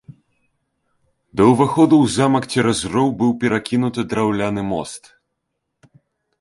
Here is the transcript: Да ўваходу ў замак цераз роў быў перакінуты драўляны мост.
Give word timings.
Да 1.41 1.47
ўваходу 1.51 1.95
ў 1.99 2.05
замак 2.15 2.43
цераз 2.55 2.79
роў 2.95 3.07
быў 3.21 3.31
перакінуты 3.45 4.01
драўляны 4.15 4.61
мост. 4.75 5.03